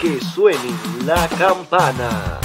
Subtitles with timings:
[0.00, 0.58] que suene
[1.04, 2.40] la campana.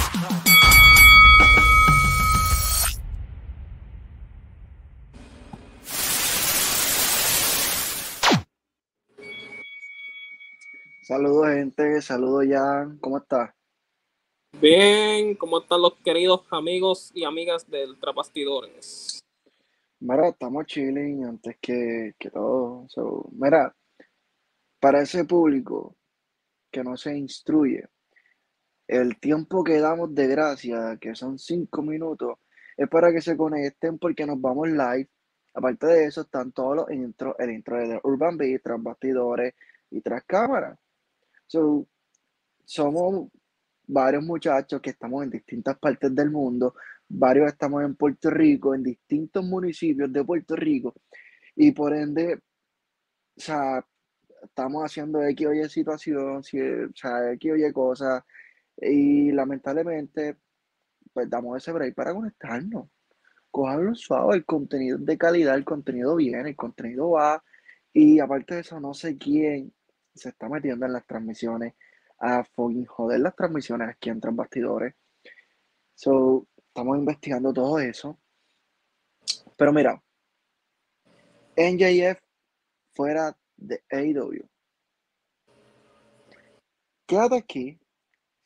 [11.02, 13.54] Saludos gente, saludos Jan, ¿cómo estás?
[14.60, 19.24] Bien, ¿cómo están los queridos amigos y amigas del Trapastidores?
[20.00, 22.84] Mira, estamos chilling antes que, que todo.
[22.88, 23.74] So, mira,
[24.78, 25.95] para ese público
[26.76, 27.88] que no se instruye,
[28.86, 32.38] el tiempo que damos de gracia, que son cinco minutos,
[32.76, 35.08] es para que se conecten porque nos vamos live.
[35.54, 39.54] Aparte de eso, están todos los intros, el intro de Urban Beat, tras bastidores
[39.90, 40.78] y tras cámaras.
[41.46, 41.88] So,
[42.66, 43.30] somos
[43.86, 46.74] varios muchachos que estamos en distintas partes del mundo,
[47.08, 50.94] varios estamos en Puerto Rico, en distintos municipios de Puerto Rico,
[51.54, 53.82] y por ende, o sea,
[54.46, 58.24] estamos haciendo X o Y situación, o sea, X o Y cosas,
[58.78, 60.36] y lamentablemente,
[61.12, 62.88] pues damos ese break para conectarnos.
[63.50, 67.42] Cojanlo suave, el contenido de calidad, el contenido viene, el contenido va,
[67.92, 69.72] y aparte de eso, no sé quién
[70.14, 71.74] se está metiendo en las transmisiones
[72.18, 74.94] a fucking joder las transmisiones aquí en Transbastidores.
[75.94, 78.18] So, estamos investigando todo eso.
[79.56, 80.02] Pero mira,
[81.56, 82.20] NJF
[82.92, 84.48] fuera de AEW.
[87.06, 87.78] Quédate aquí,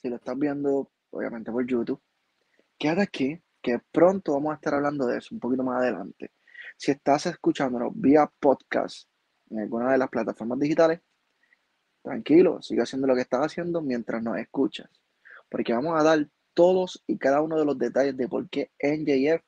[0.03, 2.01] si lo estás viendo, obviamente por YouTube,
[2.79, 6.33] quédate aquí, que pronto vamos a estar hablando de eso un poquito más adelante.
[6.77, 9.09] Si estás escuchándonos vía podcast
[9.51, 11.01] en alguna de las plataformas digitales,
[12.03, 14.89] tranquilo, sigue haciendo lo que estás haciendo mientras nos escuchas,
[15.49, 19.43] porque vamos a dar todos y cada uno de los detalles de por qué NJF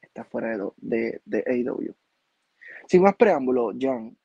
[0.00, 1.94] está fuera de, de, de AEW.
[2.88, 4.16] Sin más preámbulo, John,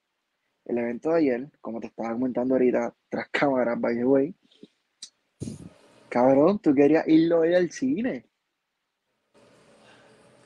[0.69, 4.33] el evento de ayer, como te estaba comentando ahorita, tras cámaras, by the way,
[6.09, 8.25] cabrón, tú querías irlo a ir al cine.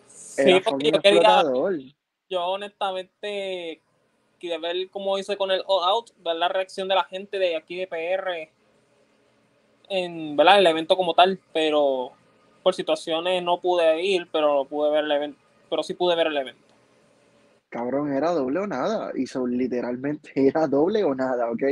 [0.07, 1.43] Sí, porque yo quería,
[2.29, 3.81] yo honestamente
[4.39, 7.57] quería ver cómo hice con el All Out, ver la reacción de la gente de
[7.57, 8.49] aquí de PR
[9.89, 10.59] en ¿verdad?
[10.59, 12.13] el evento como tal, pero
[12.63, 15.39] por situaciones no pude ir, pero pude ver el evento,
[15.69, 16.62] pero sí pude ver el evento.
[17.73, 21.63] Cabrón, era doble o nada, y literalmente era doble o nada, ¿ok?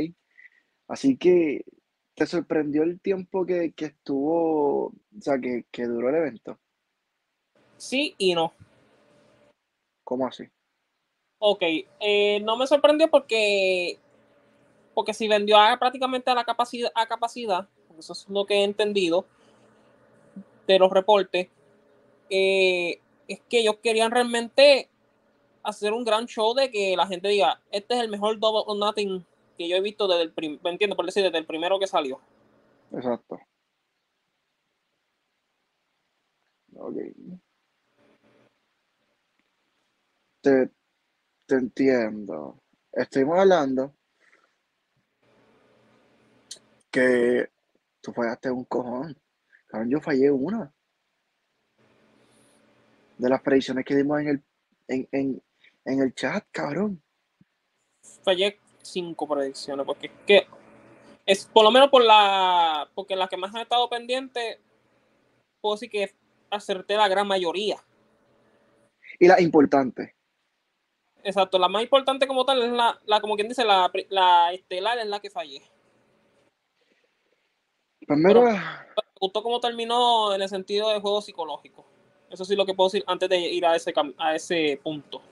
[0.88, 1.64] Así que,
[2.14, 6.58] ¿te sorprendió el tiempo que, estuvo, o sea, que, que duró el evento?
[7.76, 8.52] Sí y no.
[10.02, 10.42] ¿Cómo así?
[11.38, 11.62] Ok,
[12.00, 13.96] eh, no me sorprendió porque,
[14.94, 18.64] porque si vendió a, prácticamente a la capacidad, a capacidad, eso es lo que he
[18.64, 19.24] entendido
[20.66, 21.46] de los reportes,
[22.28, 24.88] eh, es que ellos querían realmente
[25.62, 29.24] hacer un gran show de que la gente diga, este es el mejor Double Nothing
[29.56, 32.20] que yo he visto desde el, me entiendo, por decir, desde el primero que salió.
[32.92, 33.38] Exacto.
[36.74, 36.96] Ok.
[40.40, 40.70] Te,
[41.46, 42.60] te entiendo.
[42.92, 43.94] Estuvimos hablando
[46.90, 47.50] que
[48.00, 49.16] tú fallaste un cojón.
[49.86, 50.72] yo fallé una.
[53.18, 54.44] De las predicciones que dimos en el,
[54.88, 55.42] en,
[55.84, 57.02] el chat, cabrón.
[58.22, 60.46] Fallé cinco predicciones, porque es que
[61.26, 64.58] es por lo menos por la porque las que más han estado pendientes
[65.60, 66.14] puedo decir que
[66.50, 67.76] acerté la gran mayoría
[69.20, 70.16] y la importante
[71.22, 74.98] exacto la más importante como tal es la, la como quien dice la, la estelar
[74.98, 75.62] es la que fallé
[78.06, 78.42] Primero.
[78.42, 78.58] me
[79.20, 81.84] gustó cómo terminó en el sentido de juego psicológico.
[82.30, 85.22] Eso sí lo que puedo decir antes de ir a ese, a ese punto.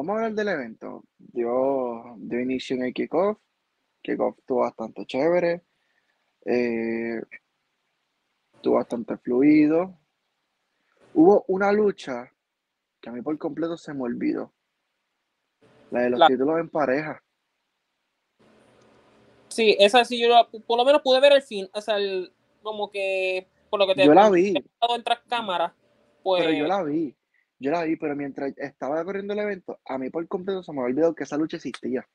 [0.00, 1.04] Vamos a hablar del evento.
[1.18, 3.36] Dio, dio inicio en el kickoff.
[4.00, 5.62] Kickoff estuvo bastante chévere.
[6.46, 7.20] Eh,
[8.54, 9.94] estuvo bastante fluido.
[11.12, 12.32] Hubo una lucha
[12.98, 14.54] que a mí por completo se me olvidó.
[15.90, 17.22] La de los títulos en pareja.
[19.48, 22.90] Sí, esa sí, yo por lo menos pude ver el fin, o sea, el, como
[22.90, 24.54] que por lo que te yo la vi.
[24.56, 25.72] en tras cámaras,
[26.22, 26.42] pues.
[26.42, 27.14] Pero yo la vi,
[27.60, 30.80] yo la vi, pero mientras estaba corriendo el evento, a mí por completo se me
[30.80, 32.08] había olvidado que esa lucha existía.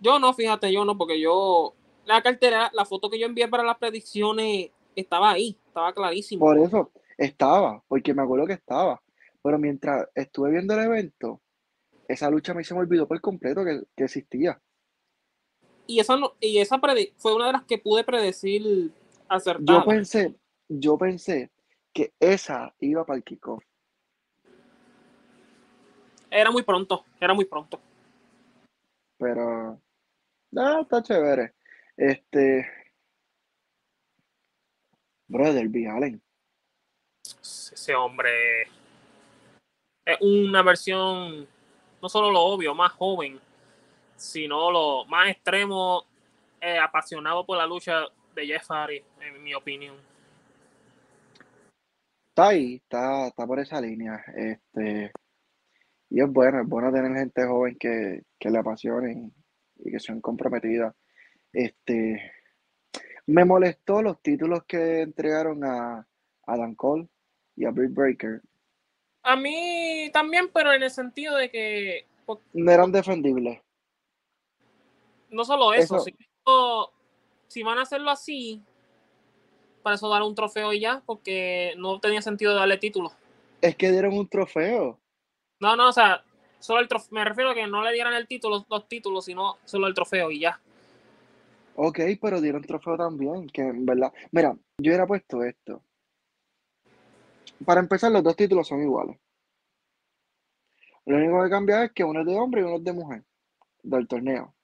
[0.00, 1.74] Yo no, fíjate, yo no, porque yo,
[2.04, 6.44] la cartera, la foto que yo envié para las predicciones estaba ahí, estaba clarísimo.
[6.44, 9.00] Por eso, estaba, porque me acuerdo que estaba.
[9.42, 11.40] Pero mientras estuve viendo el evento,
[12.08, 14.60] esa lucha a mí se me olvidó por completo que, que existía
[15.86, 16.80] y esa, y esa
[17.16, 18.92] fue una de las que pude predecir
[19.28, 19.64] acertar.
[19.64, 20.34] Yo pensé,
[20.68, 21.50] yo pensé
[21.92, 23.64] que esa iba para el kickoff.
[26.30, 27.80] Era muy pronto, era muy pronto.
[29.18, 29.80] Pero,
[30.56, 31.54] Ah, está chévere.
[31.96, 32.66] Este.
[35.28, 35.88] Brother, B.
[35.88, 36.22] Allen.
[37.22, 38.62] Ese hombre
[40.04, 41.46] es una versión,
[42.00, 43.40] no solo lo obvio, más joven,
[44.16, 46.04] sino lo más extremo,
[46.60, 49.96] eh, apasionado por la lucha de Jeff Hardy, en mi opinión.
[52.28, 54.24] Está ahí, está, está por esa línea.
[54.36, 55.12] Este,
[56.10, 59.12] y es bueno, es bueno tener gente joven que, que le apasione
[59.78, 60.94] y, y que sean comprometidas.
[61.52, 62.32] Este,
[63.26, 66.06] me molestó los títulos que entregaron a
[66.46, 67.08] Adam Cole
[67.56, 68.40] y a Britt Breaker.
[69.22, 72.06] A mí también, pero en el sentido de que
[72.52, 73.60] No eran defendibles.
[75.30, 76.90] no solo eso, Eso- sino
[77.48, 78.62] si van a hacerlo así,
[79.82, 83.12] para eso dar un trofeo y ya, porque no tenía sentido darle título.
[83.60, 85.00] Es que dieron un trofeo.
[85.60, 86.22] No, no, o sea,
[86.58, 89.58] solo el trofeo, me refiero a que no le dieran el título, los títulos, sino
[89.64, 90.60] solo el trofeo y ya.
[91.76, 94.12] Ok, pero dieron trofeo también, que en verdad.
[94.32, 95.82] Mira, yo hubiera puesto esto.
[97.64, 99.18] Para empezar, los dos títulos son iguales.
[101.04, 103.24] Lo único que cambia es que uno es de hombre y uno es de mujer,
[103.82, 104.54] del torneo.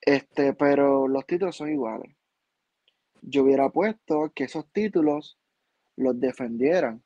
[0.00, 2.16] Este, pero los títulos son iguales.
[3.22, 5.38] Yo hubiera puesto que esos títulos
[5.96, 7.03] los defendieran.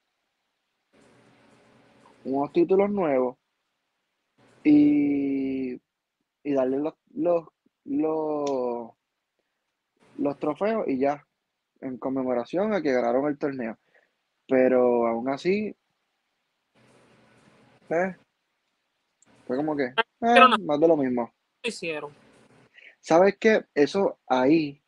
[2.25, 3.37] Unos títulos nuevos
[4.65, 5.73] y,
[6.43, 7.49] y darle los, los,
[7.85, 8.91] los,
[10.19, 11.25] los trofeos y ya,
[11.81, 13.79] en conmemoración a que ganaron el torneo.
[14.47, 15.75] Pero aún así,
[17.91, 18.17] eh,
[19.47, 20.57] fue como que, eh, no.
[20.65, 21.33] más de lo mismo.
[21.63, 22.13] Hicieron.
[23.01, 23.65] ¿Sabes qué?
[23.75, 24.83] Eso ahí,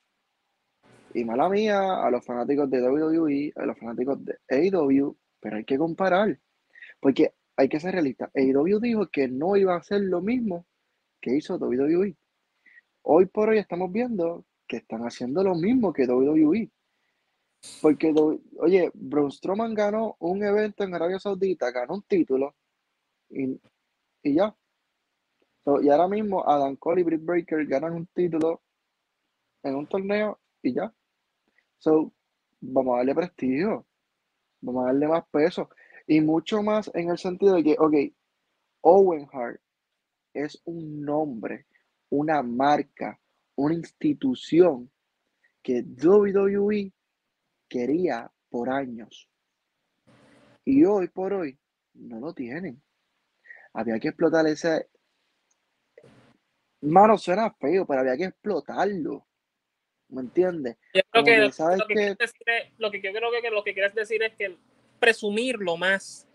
[1.15, 5.65] y mala mía, a los fanáticos de WWE, a los fanáticos de AEW, pero hay
[5.65, 6.39] que comparar,
[7.01, 8.31] porque hay que ser realista.
[8.35, 10.67] AEW dijo que no iba a hacer lo mismo
[11.21, 12.17] que hizo WWE.
[13.03, 16.71] Hoy por hoy estamos viendo que están haciendo lo mismo que WWE.
[17.83, 18.15] Porque,
[18.59, 22.55] oye, Braun Strowman ganó un evento en Arabia Saudita, ganó un título
[23.29, 23.61] y,
[24.23, 24.55] y ya.
[25.83, 28.63] Y ahora mismo Adam Cole y Britt Breaker ganan un título
[29.63, 30.93] en un torneo y ya.
[31.79, 32.13] So,
[32.61, 33.87] vamos a darle prestigio,
[34.63, 35.69] vamos a darle más peso
[36.11, 37.95] y mucho más en el sentido de que, ok,
[38.81, 39.61] Owen Hart
[40.35, 41.67] es un nombre,
[42.09, 43.21] una marca,
[43.55, 44.91] una institución
[45.63, 46.93] que WWE
[47.69, 49.29] quería por años.
[50.65, 51.57] Y hoy por hoy
[51.95, 52.83] no lo tienen.
[53.73, 54.89] Había que explotar ese.
[56.81, 59.29] Mano, suena feo, pero había que explotarlo.
[60.09, 60.77] ¿Me entiendes?
[60.93, 63.63] Yo creo que, que, ¿sabes lo, que decir es- lo que yo creo que lo
[63.63, 64.59] que quieres decir es que
[65.01, 66.29] presumirlo más.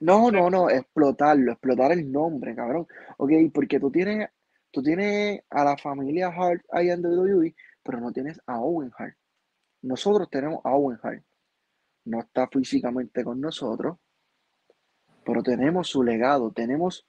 [0.00, 2.86] No, no, no, explotarlo, explotar el nombre, cabrón.
[3.18, 4.30] Ok, porque tú tienes,
[4.70, 9.16] tú tienes a la familia Hart ahí en WWE, pero no tienes a Owen Hart.
[9.82, 11.22] Nosotros tenemos a Owen Hart.
[12.04, 13.98] No está físicamente con nosotros,
[15.24, 17.06] pero tenemos su legado, tenemos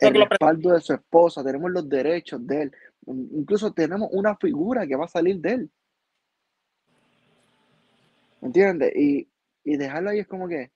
[0.00, 2.72] el respaldo de su esposa, tenemos los derechos de él,
[3.06, 5.70] in- incluso tenemos una figura que va a salir de él.
[8.40, 8.92] ¿Me entiendes?
[8.94, 9.28] Y,
[9.64, 10.70] y dejarlo ahí es como que,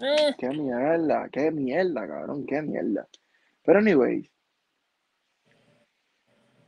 [0.00, 3.08] Eh, qué mierda, qué mierda, cabrón, qué mierda.
[3.62, 4.30] Pero anyways,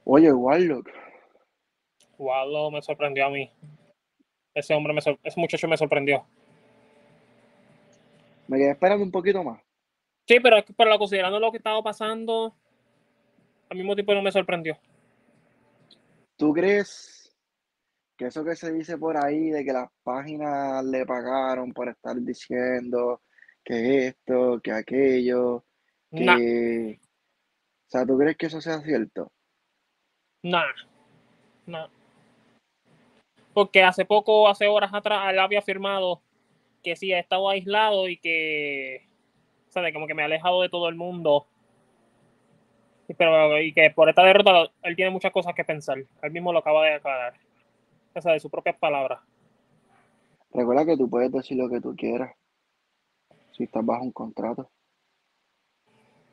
[0.05, 0.91] oye, Warlock,
[2.19, 3.51] Waldo me sorprendió a mí.
[4.55, 6.25] Ese hombre, me ese muchacho me sorprendió.
[8.49, 9.61] me quedé esperando un poquito más.
[10.27, 12.55] Sí, pero, pero considerando lo que estaba pasando,
[13.69, 14.79] al mismo tiempo no me sorprendió.
[16.37, 17.16] ¿Tú crees
[18.17, 22.17] que eso que se dice por ahí de que las páginas le pagaron por estar
[22.17, 23.23] diciendo
[23.65, 25.65] que esto, que aquello,
[26.11, 26.99] Nah, que...
[26.99, 29.31] O sea, ¿tú crees que eso sea cierto?
[30.43, 30.73] nah,
[31.67, 31.89] nah.
[33.53, 36.23] Porque hace poco, hace horas atrás, él había afirmado
[36.83, 39.09] que sí, he estado aislado y que,
[39.69, 41.47] o sea, de como que me he alejado de todo el mundo.
[43.17, 45.99] Pero, y que por esta derrota él tiene muchas cosas que pensar.
[46.23, 47.35] Él mismo lo acaba de aclarar.
[48.17, 49.21] O sea, de sus propias palabras.
[50.51, 52.35] Recuerda que tú puedes decir lo que tú quieras
[53.53, 54.71] si estás bajo un contrato.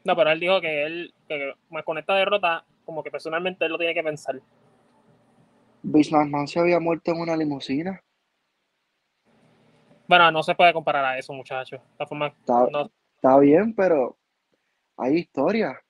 [0.06, 3.72] No, pero él dijo que él, que más con esta derrota, como que personalmente él
[3.72, 4.40] lo tiene que pensar.
[5.84, 8.02] McMahon se había muerto en una limusina.
[10.08, 11.82] Bueno, no se puede comparar a eso, muchachos.
[12.00, 14.18] Está, no, está bien, pero
[14.98, 15.82] hay historia.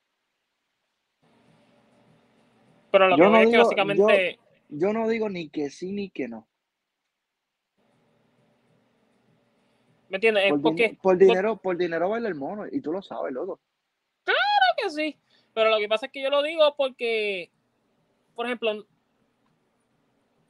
[2.92, 5.70] pero lo Yo que no voy es que digo- básicamente, Yo no digo ni que
[5.70, 6.48] sí ni que no.
[10.14, 10.44] ¿me entiendes?
[10.46, 13.34] Es Por, din- porque por dinero, por dinero baila el mono, y tú lo sabes,
[13.34, 13.60] loco.
[14.24, 14.38] Claro
[14.78, 15.18] que sí.
[15.56, 17.50] Pero lo que pasa es que yo lo digo porque,
[18.36, 18.86] por ejemplo,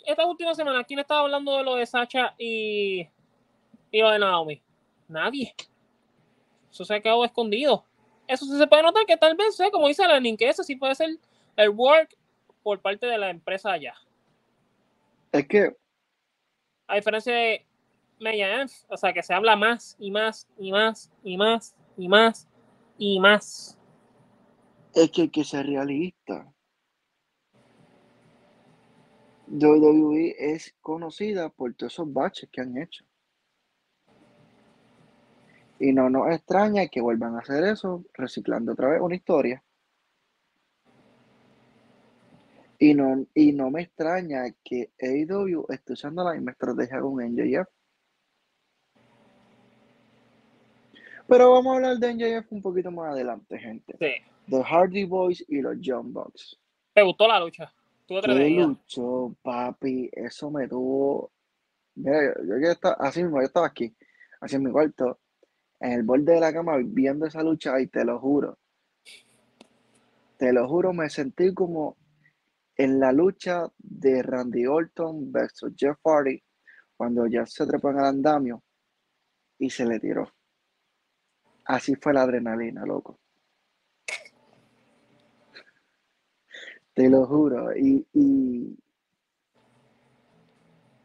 [0.06, 3.08] esta última semana, ¿quién estaba hablando de lo de Sacha y,
[3.90, 4.62] y lo de Naomi?
[5.08, 5.56] Nadie.
[6.70, 7.86] Eso se ha quedado escondido.
[8.28, 9.72] Eso sí se puede notar que tal vez, ¿eh?
[9.72, 11.10] como dice Lenin, que ese sí puede ser
[11.56, 12.18] el work
[12.64, 13.94] por parte de la empresa allá.
[15.32, 15.76] Es que,
[16.88, 17.66] A diferencia de
[18.20, 22.48] Enf, o sea, que se habla más y más y más y más y más
[22.98, 23.78] y más.
[24.96, 26.54] es que hay que ser realista.
[29.48, 33.04] WWE es conocida por todos esos baches que han hecho.
[35.80, 39.64] Y no nos extraña que vuelvan a hacer eso, reciclando otra vez una historia.
[42.84, 47.70] Y no, y no me extraña que AEW esté usando la misma estrategia con NJF.
[51.26, 53.96] Pero vamos a hablar de NJF un poquito más adelante, gente.
[53.98, 54.52] Sí.
[54.52, 56.60] The Hardy Boys y los John Bucks.
[56.94, 57.74] ¿Te gustó la lucha?
[58.10, 60.10] De Qué luchó, papi.
[60.12, 61.32] Eso me tuvo.
[61.96, 63.96] Mira, yo, yo estaba, así mismo, yo estaba aquí,
[64.42, 65.22] así en mi cuarto,
[65.80, 68.58] en el borde de la cama, viendo esa lucha, y te lo juro.
[70.36, 71.96] Te lo juro, me sentí como
[72.76, 76.42] en la lucha de Randy Orton versus Jeff Hardy,
[76.96, 78.64] cuando Jeff se trepó en el andamio
[79.58, 80.32] y se le tiró.
[81.66, 83.20] Así fue la adrenalina, loco.
[86.94, 87.76] Te lo juro.
[87.76, 88.78] Y, y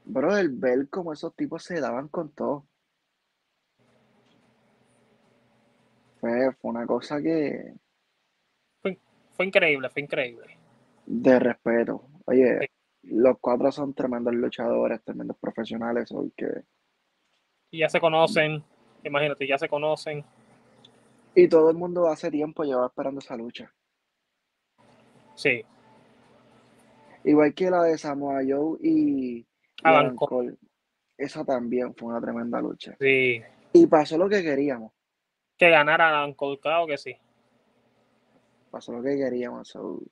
[0.05, 2.67] bro, el ver cómo esos tipos se daban con todo.
[6.21, 7.75] Fue, fue una cosa que
[8.83, 10.58] Fue increíble, fue increíble.
[11.09, 12.03] De respeto.
[12.27, 12.71] Oye,
[13.03, 16.47] los cuatro son tremendos luchadores, tremendos profesionales, hoy que
[17.71, 18.63] Y ya se conocen,
[19.03, 20.25] imagínate, ya se conocen.
[21.35, 23.73] y todo el mundo hace tiempo lleva esperando esa lucha.
[25.35, 25.65] Sí.
[27.25, 29.47] Igual que la de Samoa Joe y,
[29.83, 30.57] Adam Cole.
[31.17, 32.97] Esa también fue una tremenda lucha.
[33.01, 33.41] Sí.
[33.73, 34.93] Y pasó lo que queríamos.
[35.57, 37.17] Que ganara Adam Cole, claro que sí.
[38.71, 39.69] Pasó lo que queríamos.
[39.69, 40.03] so,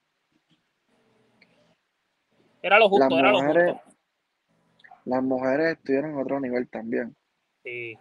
[2.63, 3.97] Era lo las justo, era lo mujeres, justo.
[5.05, 7.15] las mujeres estuvieron en otro nivel también.
[7.63, 7.99] Sí.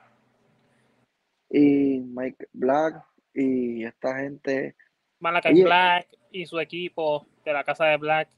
[1.49, 4.75] Y Mike Black y esta gente,
[5.19, 5.61] Malakai.
[5.63, 8.29] Black y su equipo de la casa de Black.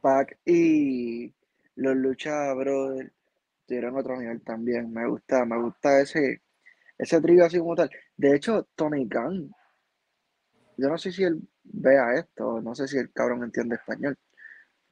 [0.00, 1.32] Pac y
[1.76, 3.12] los Lucha Brothers
[3.60, 4.92] estuvieron en otro nivel también.
[4.92, 6.42] Me gusta, me gusta ese,
[6.98, 7.90] ese trío así como tal.
[8.16, 9.50] De hecho, Tony Khan,
[10.76, 14.16] yo no sé si él vea esto, no sé si el cabrón entiende español.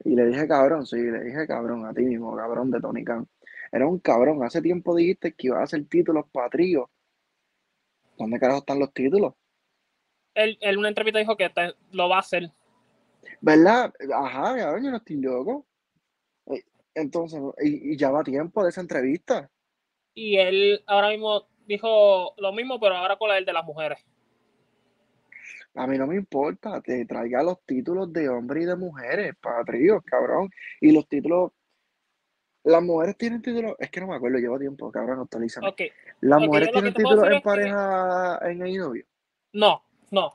[0.05, 3.27] Y le dije cabrón, sí, le dije cabrón a ti mismo, cabrón de Tony Khan.
[3.73, 4.43] Era un cabrón.
[4.45, 6.91] Hace tiempo dijiste que iba a hacer títulos para trío.
[8.19, 9.35] ¿Dónde carajo están los títulos?
[10.35, 12.51] Él, en una entrevista dijo que te- lo va a hacer.
[13.41, 13.93] ¿Verdad?
[14.15, 15.67] Ajá, cabrón, yo no estoy loco.
[16.47, 16.63] Eh,
[16.95, 19.51] Entonces, y, y ya va tiempo de esa entrevista.
[20.15, 24.05] Y él ahora mismo dijo lo mismo, pero ahora con el de las mujeres.
[25.75, 29.65] A mí no me importa, te traiga los títulos de hombres y de mujeres para
[29.65, 30.51] tríos, cabrón.
[30.81, 31.53] Y los títulos,
[32.65, 35.69] las mujeres tienen títulos, es que no me acuerdo, llevo tiempo, cabrón, actualízame.
[35.69, 35.83] Ok.
[36.21, 39.05] Las mujeres tienen títulos en que- pareja en AEW.
[39.53, 40.35] No, no.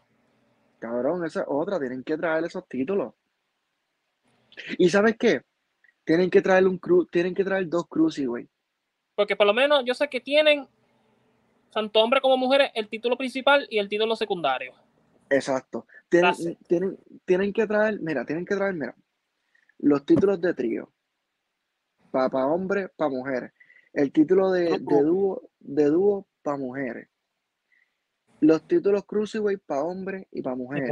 [0.79, 3.13] Cabrón, esa es otra, tienen que traer esos títulos.
[4.77, 5.41] ¿Y sabes qué?
[6.05, 8.49] Tienen que traer un cru, tienen que traer dos cruiserweight.
[9.15, 10.67] Porque por lo menos yo sé que tienen,
[11.71, 14.73] tanto hombres como mujeres, el título principal y el título secundario.
[15.33, 15.87] Exacto.
[16.09, 18.95] Tienen, que traer, mira, tienen que traer, mira,
[19.79, 20.91] los títulos de trío.
[22.11, 23.51] Para hombres, para mujeres.
[23.91, 27.09] El título de, de dúo, de dúo para mujeres.
[28.39, 30.91] Los títulos Cruiserweight para hombres y para mujeres.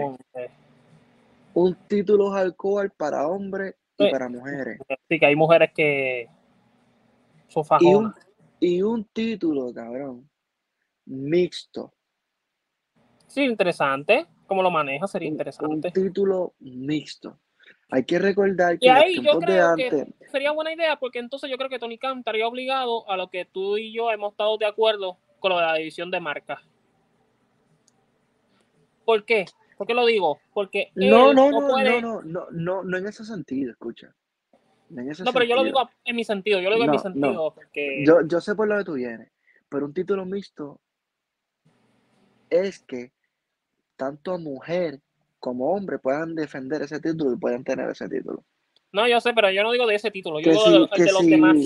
[1.53, 4.11] Un título Hardcore para hombres y Sí.
[4.11, 4.79] para mujeres.
[5.09, 6.27] Sí, que hay mujeres que
[7.49, 8.13] son Y un,
[8.59, 10.29] y un título, cabrón,
[11.05, 11.93] mixto.
[13.31, 14.27] Sí, interesante.
[14.45, 15.07] ¿Cómo lo maneja?
[15.07, 15.91] Sería Un, un interesante.
[15.91, 17.39] título mixto.
[17.89, 19.89] Hay que recordar que Y los ahí yo de creo antes,
[20.19, 23.29] que sería buena idea porque entonces yo creo que Tony Khan estaría obligado a lo
[23.29, 26.59] que tú y yo hemos estado de acuerdo con lo de la división de marcas.
[29.05, 29.45] ¿Por qué?
[29.77, 30.39] ¿Por qué lo digo?
[30.53, 32.01] Porque No, no, no no, puede...
[32.01, 34.13] no, no, no, no, no en ese sentido, escucha.
[34.89, 35.79] No en ese No, pero yo lo sentido.
[35.79, 37.09] digo en mi sentido, yo lo digo en mi No, no.
[37.13, 39.31] sentido, porque Yo, yo sé por lo que tú vienes,
[39.69, 40.81] pero un título mixto
[42.49, 43.11] es que
[44.01, 44.99] tanto mujer
[45.39, 48.43] como hombre puedan defender ese título y puedan tener ese título.
[48.91, 50.77] no, yo sé, pero yo no digo de ese título, yo Que digo si, de,
[50.77, 51.57] el que de los demás.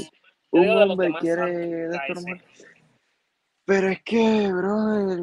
[0.52, 1.90] Yo un digo de hombre demás quiere.
[3.64, 5.20] Pero es que, brother,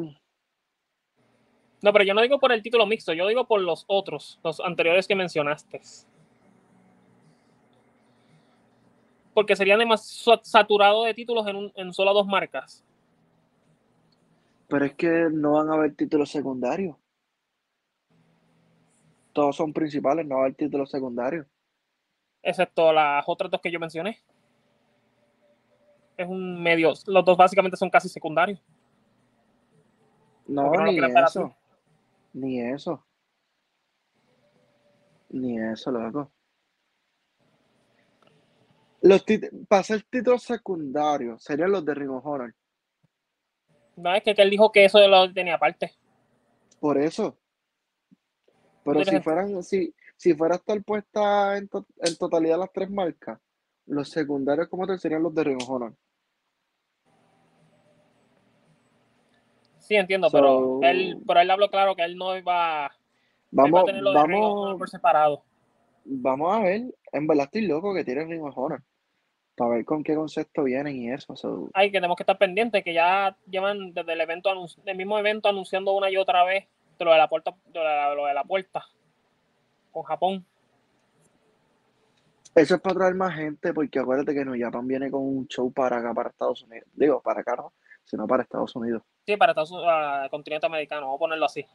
[1.83, 4.59] No, pero yo no digo por el título mixto, yo digo por los otros, los
[4.59, 5.81] anteriores que mencionaste.
[9.35, 12.83] Porque serían demasiado saturados de títulos en, un, en solo dos marcas.
[14.67, 16.95] Pero es que no van a haber títulos secundarios.
[19.33, 21.47] Todos son principales, no va a haber títulos secundarios.
[22.41, 24.19] Excepto las otras dos que yo mencioné.
[26.15, 26.93] Es un medio.
[27.07, 28.61] Los dos básicamente son casi secundarios.
[30.45, 31.55] No, no ni eso.
[32.33, 33.03] Ni eso.
[35.29, 36.31] Ni eso, loco.
[39.01, 39.25] Los
[39.67, 42.53] para ser títulos secundarios serían los de Ring of Honor.
[43.95, 45.93] No, es que, que él dijo que eso lo tenía aparte.
[46.79, 47.37] Por eso.
[48.83, 52.89] Pero si fueran, si, si fuera a estar puesta en, to- en totalidad las tres
[52.89, 53.39] marcas,
[53.85, 55.93] los secundarios como tal serían los de Ring Honor.
[59.79, 62.91] Sí, entiendo, So- pero él, pero él habló claro que él no iba,
[63.51, 65.43] Vamos, a tener lo de Ring of Honor vamos, por separado.
[66.05, 66.81] vamos a ver.
[67.11, 68.81] En verdad estoy loco que tiene Ring Honor.
[69.55, 71.35] Para ver con qué concepto vienen y eso.
[71.35, 74.49] so, Ay, que tenemos que estar pendientes, que ya llevan desde el evento
[74.83, 76.65] del mismo evento anunciando una y otra vez
[76.97, 78.83] de lo de la puerta, de lo de la, lo de la puerta
[79.91, 80.45] con Japón.
[82.55, 85.97] Eso es para traer más gente, porque acuérdate que Japan viene con un show para
[85.97, 86.87] acá, para Estados Unidos.
[86.93, 89.01] Digo, para acá no, sino para Estados Unidos.
[89.25, 91.65] Sí, para Estados Unidos, para el continente americano, vamos a ponerlo así.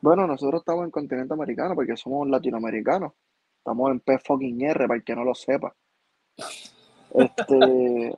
[0.00, 3.12] Bueno, nosotros estamos en continente americano porque somos latinoamericanos.
[3.56, 5.74] Estamos en P fucking R, para el que no lo sepa.
[7.14, 8.14] Este.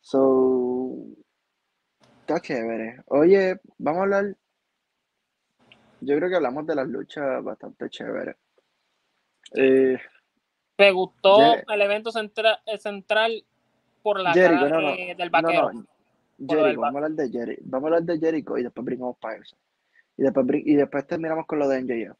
[0.00, 0.94] So.
[2.20, 3.02] Está chévere.
[3.08, 4.36] Oye, vamos a hablar.
[6.00, 8.36] Yo creo que hablamos de las luchas bastante chéveres.
[9.54, 9.98] Eh,
[10.78, 13.44] Me gustó Jer- el evento centra- central
[14.02, 15.72] por la Jericho, cara no, no, de- del vaquero.
[15.72, 15.86] no.
[16.46, 17.62] Jericho, vamos a hablar de Jericho.
[17.64, 19.56] Vamos a hablar de Jericho y después brincamos para eso.
[20.16, 22.16] Y después, y después terminamos con lo de NJF.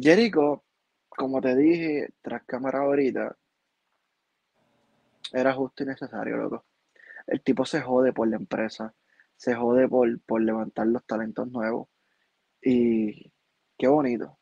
[0.00, 0.64] Jericho,
[1.08, 3.36] como te dije, tras cámara ahorita,
[5.32, 6.64] era justo y necesario, loco.
[7.26, 8.94] El tipo se jode por la empresa,
[9.36, 11.88] se jode por, por levantar los talentos nuevos.
[12.62, 13.32] Y
[13.78, 14.38] qué bonito.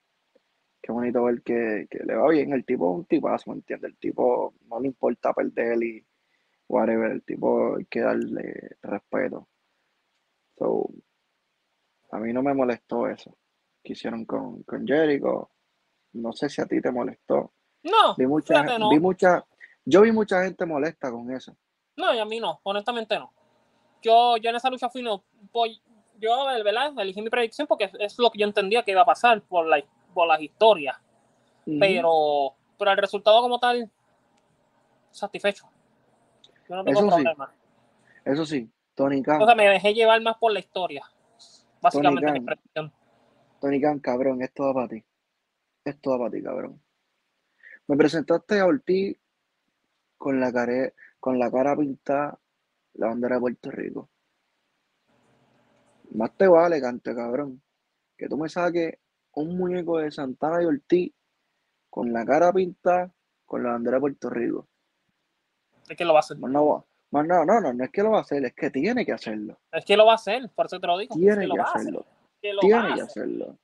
[0.82, 2.52] Qué bonito ver que, que le va bien.
[2.52, 3.90] El tipo es un tipazo, ¿me entiendes?
[3.90, 6.06] El tipo no le importa perder y
[6.68, 7.10] whatever.
[7.10, 9.48] El tipo hay que darle respeto.
[10.58, 10.90] So,
[12.10, 13.36] a mí no me molestó eso
[13.82, 15.50] que hicieron con, con Jericho.
[16.14, 17.52] No sé si a ti te molestó.
[17.82, 18.88] No, Vi mucha, fíjate, no.
[18.90, 19.44] vi mucha,
[19.84, 21.56] yo vi mucha gente molesta con eso.
[21.96, 23.32] No, y a mí no, honestamente no.
[24.00, 25.24] Yo, yo en esa lucha fui no.
[25.52, 25.80] pues,
[26.18, 26.92] yo, ¿verdad?
[26.98, 29.82] Elegí mi predicción porque es lo que yo entendía que iba a pasar por, la,
[30.12, 30.96] por las historias.
[31.64, 33.90] Pero, pero el resultado como tal,
[35.10, 35.66] satisfecho.
[36.68, 37.14] Yo no tengo Eso sí.
[37.22, 37.54] problema.
[38.24, 41.04] Eso sí, Tony Khan, Entonces me dejé llevar más por la historia.
[41.80, 42.44] Básicamente mi Khan.
[42.46, 42.92] predicción.
[43.60, 45.04] Tony Khan, cabrón, esto va para ti.
[45.84, 46.82] Esto va para ti, cabrón.
[47.86, 49.18] Me presentaste a Ortiz
[50.16, 52.38] con la cara, con la cara pintada,
[52.94, 54.08] la bandera de Puerto Rico.
[56.14, 57.62] Más te vale, cante, cabrón.
[58.16, 58.94] Que tú me saques
[59.32, 61.12] un muñeco de Santana y Ortiz
[61.90, 63.12] con la cara pintada,
[63.44, 64.68] con la bandera de Puerto Rico.
[65.88, 66.38] Es que lo va a hacer.
[66.38, 68.70] Más no, más no, no, no, no es que lo va a hacer, es que
[68.70, 69.58] tiene que hacerlo.
[69.72, 71.14] Es que lo va a hacer, por eso te lo digo.
[71.14, 71.80] es Tiene que lo que va a hacer.
[71.80, 72.00] hacerlo.
[72.00, 73.04] Es que lo va Tiene que hacer.
[73.04, 73.58] hacerlo.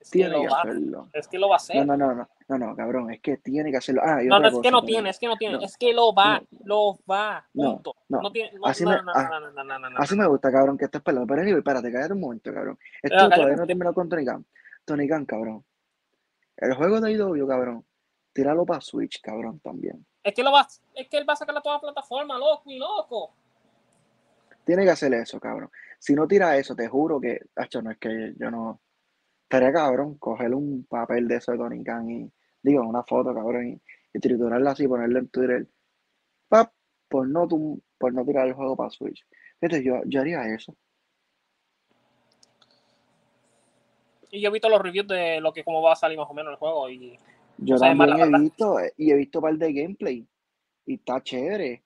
[0.00, 1.08] Es que Tiene lo que hacerlo.
[1.12, 1.76] Es que lo va a hacer.
[1.86, 4.00] No, no, no, no, no, no, cabrón, es que tiene que hacerlo.
[4.02, 6.14] Ah, No, no, es que no tiene, es que no tiene, No, es que lo
[6.14, 7.96] va, lo va, No, punto.
[8.08, 8.22] no.
[8.22, 9.98] No, tiene, Así no, me- no, no, ah, no, no, no, no, no.
[9.98, 11.26] Así me gusta, cabrón, que estés pelado.
[11.26, 12.78] Pero anyway, espérate, cállate un momento, cabrón.
[13.02, 13.36] Esto cállate.
[13.36, 14.46] todavía no terminó con Tony Khan.
[14.86, 15.64] Tony Khan, cabrón.
[16.56, 17.84] El juego de IW, cabrón.
[18.32, 20.06] Tíralo para Switch, cabrón, también.
[20.22, 22.62] Es que lo va, es que él va a sacar a toda la plataforma, loco
[22.70, 23.32] y loco.
[24.64, 25.70] Tiene que hacer eso, cabrón.
[25.98, 28.80] Si no tira eso, te juro que, hecho, no es que yo no.
[29.50, 32.32] Estaría cabrón coger un papel de eso de Tony Khan y,
[32.62, 33.82] digo, una foto, cabrón, y,
[34.14, 35.66] y triturarla así, ponerla en Twitter.
[36.48, 36.72] Pap,
[37.08, 37.48] por no,
[37.98, 39.26] por no tirar el juego para Switch.
[39.58, 40.76] Fíjate, yo, yo haría eso.
[44.30, 46.34] Y yo he visto los reviews de lo que cómo va a salir más o
[46.34, 47.18] menos el juego y
[47.58, 48.40] Yo O sea, también he verdad.
[48.40, 50.28] visto, eh, y he visto un par de gameplay.
[50.86, 51.82] Y está chévere.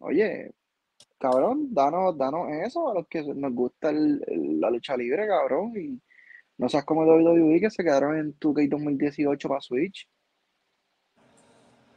[0.00, 0.52] Oye,
[1.18, 5.72] cabrón, danos, danos eso a los que nos gusta el- el- la lucha libre, cabrón.
[5.78, 5.98] Y
[6.60, 10.06] no seas como WWE que se quedaron en 2K 2018 para Switch.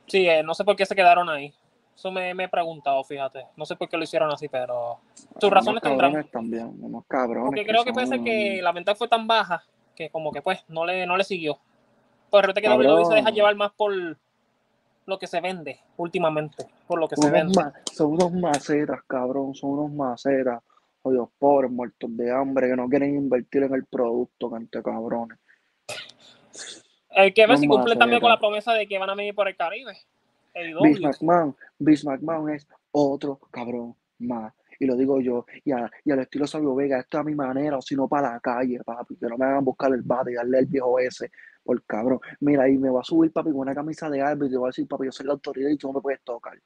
[0.07, 1.53] sí, eh, no sé por qué se quedaron ahí.
[1.95, 3.45] Eso me, me he preguntado, fíjate.
[3.55, 4.99] No sé por qué lo hicieron así, pero
[5.39, 6.27] sus razones tendrán.
[6.31, 7.47] también, unos cabrones.
[7.47, 9.63] Porque creo que puede ser que la venta fue tan baja
[9.95, 11.59] que como que pues no le, no le siguió.
[12.31, 12.69] Pues resulta que.
[12.69, 13.93] WWE se deja llevar más por
[15.05, 17.53] lo que se vende últimamente, por lo que se vende.
[17.61, 20.63] ma- son unos macetas, cabrón, son unos macetas.
[21.03, 25.37] Jodidos pobres, muertos de hambre, que no quieren invertir en el producto, cante cabrones.
[27.09, 29.15] El que ver si No cumple más, también con la promesa de que van a
[29.15, 29.97] venir por el Caribe.
[30.79, 31.01] Vince.
[31.01, 34.53] McMahon, Vince McMahon es otro cabrón más.
[34.79, 37.35] Y lo digo yo, y, a- y al estilo Sabio Vega, esto es a mi
[37.35, 40.31] manera, o si no para la calle, papi, que no me hagan buscar el bate
[40.31, 41.31] y darle el viejo ese,
[41.63, 42.19] por cabrón.
[42.41, 44.67] Mira, y me va a subir, papi, con una camisa de árbitro y te voy
[44.67, 46.59] a decir, papi, yo soy la autoridad y tú no me puedes tocar.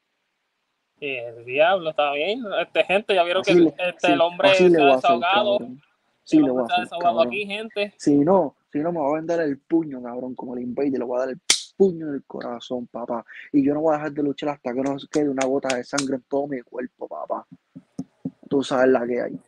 [1.00, 2.44] Y el diablo, está bien.
[2.62, 5.60] Este, gente, ya vieron Así que le- este, sí, el hombre hacer, desahogado.
[6.24, 7.94] Sí le voy a ha hacer, aquí, gente.
[7.98, 11.06] Si no, si no, me va a vender el puño, cabrón, como el Invader, le
[11.06, 11.40] voy a dar el
[11.78, 13.24] puño en el corazón, papá.
[13.54, 15.84] Y yo no voy a dejar de luchar hasta que no quede una gota de
[15.84, 17.48] sangre en todo mi cuerpo, papá.
[18.50, 19.40] Tú sabes la que hay.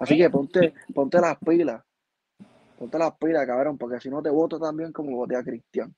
[0.00, 1.82] Así que ponte, ponte las pilas.
[2.78, 5.94] Ponte las pilas, cabrón, porque si no te voto también como voté a Cristian.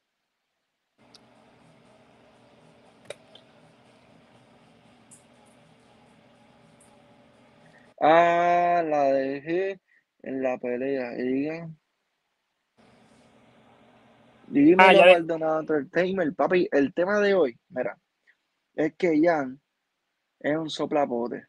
[8.04, 9.80] Ah, la dejé
[10.22, 11.14] en la pelea.
[11.18, 11.78] Y digan.
[14.48, 16.36] Dímelo, Ah, Maldonado Entertainment.
[16.36, 17.96] Papi, el tema de hoy, mira,
[18.74, 19.58] es que Jan
[20.40, 21.46] es un soplapote.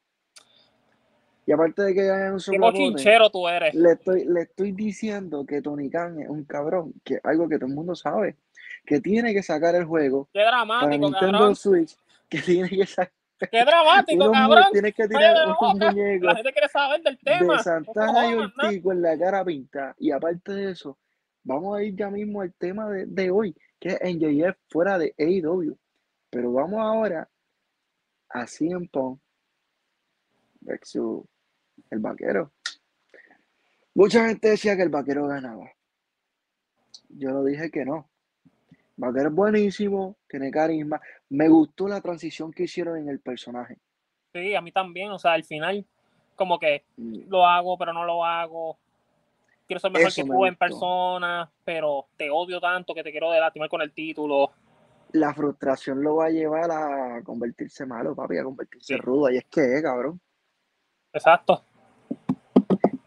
[1.46, 3.74] Y aparte de que Jan es un Qué soplapote, chinchero tú eres.
[3.74, 7.68] le estoy, le estoy diciendo que Tony Khan es un cabrón, que algo que todo
[7.68, 8.38] el mundo sabe,
[8.86, 11.56] que tiene que sacar el juego Qué para dramático, Nintendo cabrón.
[11.56, 11.98] Switch,
[12.30, 13.12] que tiene que sacar
[13.52, 14.64] Qué dramático, cabrón.
[14.72, 15.92] tiene que tirar de un boca.
[15.92, 17.58] muñeco La gente quiere saber del tema.
[17.58, 18.34] de Santana y.
[18.36, 19.96] Ortiz con la cara pintada.
[20.00, 20.98] Y aparte de eso,
[21.44, 25.14] vamos a ir ya mismo al tema de, de hoy, que es NJF fuera de
[25.18, 25.78] AEW.
[26.30, 27.30] Pero vamos ahora
[28.30, 29.20] a CM Punk
[30.62, 31.24] versus
[31.90, 32.52] el vaquero.
[33.94, 35.72] Mucha gente decía que el vaquero ganaba.
[37.10, 38.10] Yo lo dije que no.
[38.96, 41.00] Vaquero es buenísimo, tiene carisma.
[41.34, 43.78] Me gustó la transición que hicieron en el personaje.
[44.34, 45.10] Sí, a mí también.
[45.12, 45.84] O sea, al final,
[46.36, 48.78] como que Mm, lo hago, pero no lo hago.
[49.66, 53.10] Quiero ser mejor Eso que me tú en persona, pero te odio tanto que te
[53.10, 54.52] quiero lastimar con el título.
[55.14, 59.00] La frustración lo va a llevar a convertirse malo, papi, a convertirse Sí.
[59.00, 59.32] rudo.
[59.32, 60.22] Y es que es, cabrón.
[61.14, 61.64] Exacto.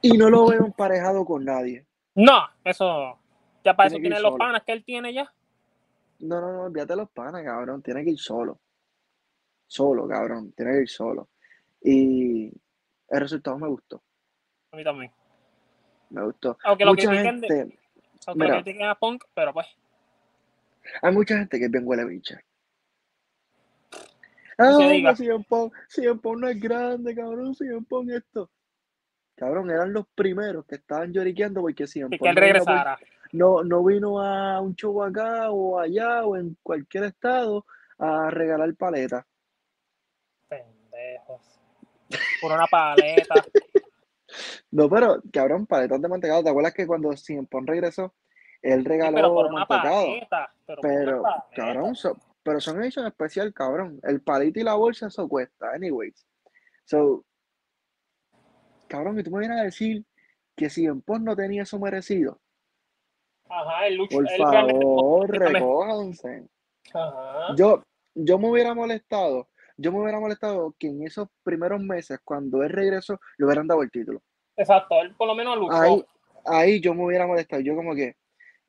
[0.03, 1.87] Y no lo veo emparejado con nadie.
[2.17, 3.19] No, eso.
[3.63, 5.33] Ya para Tiene eso que ir tiene los panas que él tiene ya.
[6.21, 7.83] No, no, no, olvídate de los panas, cabrón.
[7.83, 8.61] Tiene que ir solo.
[9.67, 10.53] Solo, cabrón.
[10.53, 11.29] Tiene que ir solo.
[11.83, 12.49] Y
[13.09, 14.03] el resultado me gustó.
[14.73, 15.13] A mí también.
[16.11, 16.57] Me gustó.
[16.65, 17.79] Aunque lo Mucha critiquen, de- gente,
[18.27, 18.63] aunque lo mira.
[18.63, 19.67] critiquen a Punk, pero pues.
[21.03, 22.41] hay mucha gente que es bien huele bicha.
[24.59, 27.55] Ah, que CM Punk, CM Punk no es grande, cabrón.
[27.55, 28.51] CM Punk esto.
[29.35, 32.99] Cabrón, eran los primeros que estaban lloriqueando porque Que, Punk que él regresara.
[32.99, 33.07] no,
[33.65, 37.65] no vino a un show acá o allá o en cualquier estado
[37.99, 39.25] a regalar paletas.
[40.49, 41.61] Pendejos.
[42.41, 43.45] Por una paleta.
[44.71, 46.43] No, pero cabrón, paletas de mantecado.
[46.43, 47.11] ¿Te acuerdas que cuando
[47.47, 48.15] Punk regresó,
[48.63, 50.07] él Sí, regaló pero por una mantecado?
[50.07, 50.53] paleta.
[50.67, 54.01] Pero, por Pero, una cabrón, so- pero son en especial, cabrón.
[54.03, 56.27] El palito y la bolsa, eso cuesta, anyways.
[56.85, 57.25] So,
[58.89, 60.05] cabrón, y tú me vienes a decir
[60.57, 60.71] que
[61.03, 62.41] Punk no tenía eso merecido.
[63.49, 64.17] Ajá, el lucho.
[64.19, 66.49] Por realmente- favor, recójanse.
[66.93, 67.55] Ajá.
[67.57, 67.83] Yo,
[68.15, 72.71] yo me hubiera molestado, yo me hubiera molestado que en esos primeros meses, cuando él
[72.71, 74.23] regresó, le hubieran dado el título.
[74.57, 75.75] Exacto, él por lo menos luchó.
[75.77, 76.05] Ahí,
[76.47, 77.61] ahí yo me hubiera molestado.
[77.63, 78.17] Yo como que,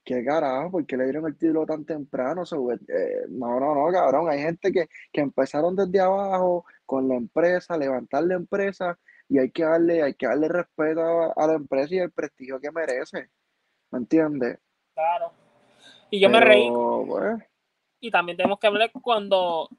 [0.03, 0.71] ¿qué carajo?
[0.71, 2.43] ¿Por qué le dieron el título tan temprano?
[2.43, 4.29] Eh, no, no, no, cabrón.
[4.29, 8.97] Hay gente que, que empezaron desde abajo con la empresa, levantar la empresa,
[9.29, 12.59] y hay que darle, hay que darle respeto a, a la empresa y el prestigio
[12.59, 13.29] que merece.
[13.91, 14.59] ¿Me entiendes?
[14.97, 15.31] Claro.
[16.09, 16.71] Y yo me reí.
[17.99, 19.69] Y también tenemos que hablar cuando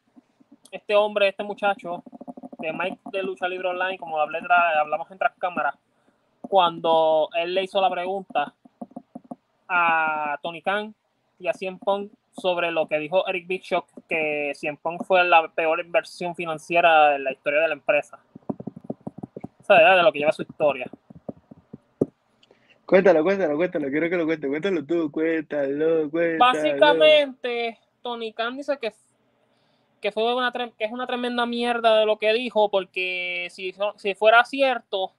[0.71, 2.05] este hombre, este muchacho
[2.59, 4.39] de Mike de Lucha Libre Online, como hablé
[4.79, 5.75] hablamos en tras cámaras,
[6.41, 8.55] cuando él le hizo la pregunta
[9.67, 10.95] a Tony Khan
[11.41, 15.25] y a Cien Pong sobre lo que dijo Eric Big Shock, que Cien Pong fue
[15.25, 18.21] la peor inversión financiera de la historia de la empresa.
[19.61, 20.89] O sea, de lo que lleva su historia.
[22.89, 26.39] Cuéntalo, cuéntalo, cuéntalo, quiero que lo cuente, cuéntalo tú, cuéntalo, cuéntalo.
[26.39, 28.95] Básicamente, Tony Khan dice que,
[30.01, 34.15] que, fue una, que es una tremenda mierda de lo que dijo, porque si, si
[34.15, 35.13] fuera cierto,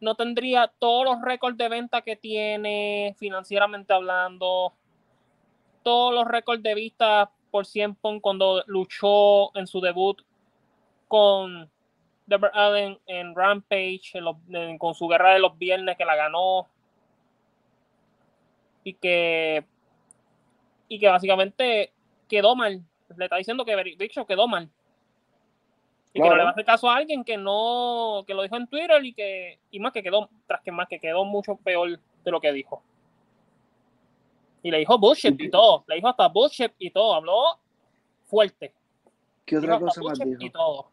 [0.00, 4.72] no tendría todos los récords de venta que tiene, financieramente hablando,
[5.82, 10.22] todos los récords de vista por 100 Pong cuando luchó en su debut
[11.08, 11.68] con
[12.26, 16.14] Deborah Allen en Rampage, en los- en- con su guerra de los viernes que la
[16.14, 16.68] ganó.
[18.84, 19.64] Y que
[20.88, 21.92] y que básicamente
[22.28, 22.82] quedó mal.
[23.16, 24.70] Le está diciendo que Big Show quedó mal.
[26.12, 28.56] Y que no le va a hacer caso a alguien que no, que lo dijo
[28.56, 31.98] en Twitter y que, y más que quedó, tras que más que quedó mucho peor
[32.24, 32.82] de lo que dijo.
[34.62, 37.58] Y le dijo bullshit y todo, le dijo hasta bullshit y todo, habló
[38.26, 38.72] fuerte.
[39.44, 40.52] ¿Qué Dijo otra cosa más bullshit y dijo?
[40.52, 40.90] todo.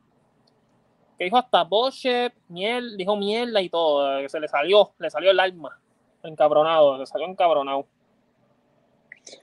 [1.19, 5.29] Que dijo hasta bullshit, miel, dijo mierda y todo, que se le salió, le salió
[5.29, 5.79] el alma,
[6.27, 7.87] encabronado, le salió encabronado.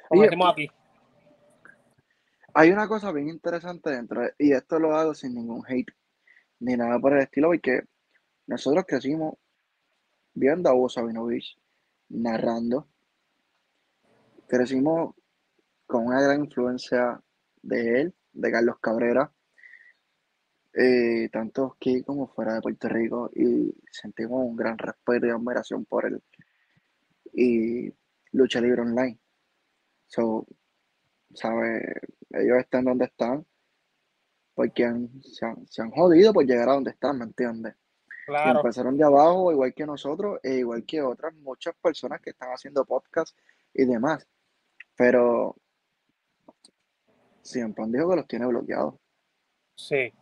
[0.08, 0.68] Como Oye, decimos aquí.
[2.54, 5.92] Hay una cosa bien interesante dentro, de- y esto lo hago sin ningún hate
[6.60, 7.82] ni nada por el estilo, porque
[8.46, 9.34] nosotros crecimos
[10.34, 11.56] viendo a Hugo Sabinovich
[12.08, 12.88] narrando,
[14.48, 15.14] crecimos
[15.86, 17.20] con una gran influencia
[17.62, 19.32] de él, de Carlos Cabrera,
[20.74, 25.84] eh, tanto aquí como fuera de Puerto Rico, y sentimos un gran respeto y admiración
[25.84, 26.22] por él.
[27.32, 27.92] Y
[28.32, 29.18] lucha libre online.
[30.06, 30.46] So,
[31.34, 32.00] ¿sabe?
[32.30, 33.44] Ellos están donde están
[34.54, 37.74] porque han- se, han, se han jodido por llegar a donde están, ¿me entiendes?
[37.74, 42.30] Y Claro, empezaron de abajo, igual que nosotros, e igual que otras muchas personas que
[42.30, 43.34] están haciendo podcast
[43.72, 44.26] y demás.
[44.96, 45.56] Pero
[47.42, 48.94] siempre han dicho que los tiene bloqueados.
[49.76, 50.12] sí.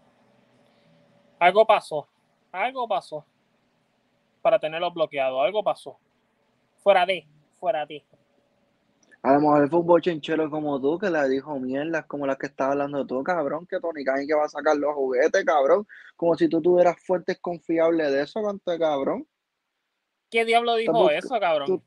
[1.39, 2.09] Algo pasó,
[2.51, 3.23] algo pasó
[4.41, 5.99] para tenerlos bloqueados, algo pasó.
[6.87, 7.27] Fuera de,
[7.59, 8.05] fuera de.
[9.21, 12.47] A lo mejor fue un bochinchero como tú que le dijo mierdas como las que
[12.47, 15.85] estaba hablando tú, cabrón, que Tony Khan que va a sacar los juguetes, cabrón.
[16.15, 19.27] Como si tú tuvieras fuentes confiables de eso, canto cabrón.
[20.31, 21.67] ¿Qué diablo dijo eso, cabrón?
[21.67, 21.83] tú-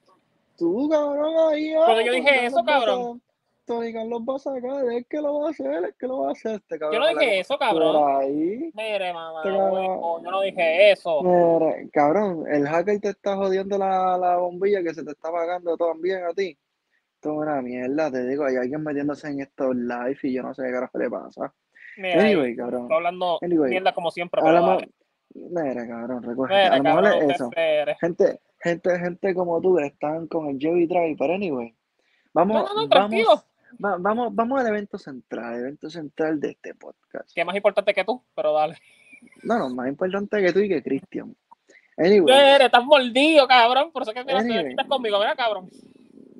[0.57, 1.69] Tú, cabrón, ahí.
[1.69, 3.21] Pero ah, yo dije Tony Khan eso, cabrón.
[3.69, 6.07] Sa- Tony Khan los va a sacar, es que lo va a hacer, es que
[6.07, 7.01] lo va a hacer este cabrón.
[7.01, 8.21] Yo no dije eso, cabrón.
[8.21, 8.71] ahí.
[8.73, 11.21] Mire, mamá, Te cago- huevo, yo no dije eso.
[11.23, 15.77] Mira, cabrón, el hacker te está jodiendo la, la bombilla que se te está pagando
[15.77, 16.57] también a ti.
[17.15, 20.53] Esto es una mierda, te digo, hay alguien metiéndose en estos live y yo no
[20.53, 21.53] sé qué carajo le pasa.
[21.97, 22.81] Mira, Anyway, cabrón.
[22.83, 24.77] estoy hablando Anyway, mierda como siempre, pero
[25.35, 26.55] mira, cabrón, recógete.
[26.55, 27.43] Mira, A lo mejor cabrón, es usted eso.
[27.49, 27.95] espere.
[27.99, 31.75] Gente, gente, gente como tú que están con el Joey Drive, pero anyway, No,
[32.33, 33.27] vamos, no, no, tranquilo.
[33.27, 33.45] vamos,
[33.83, 37.31] va- vamos, vamos al evento central, el evento central de este podcast.
[37.33, 38.75] Que es más importante que tú, pero dale.
[39.43, 41.35] No, no, más importante que tú y que Cristian.
[41.97, 43.91] Anyway, estás mordido, cabrón.
[43.91, 44.69] Por eso que mira, Anyway.
[44.69, 45.69] quitas conmigo, mira, cabrón.